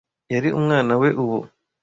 [0.33, 1.37] yari umwana we ubu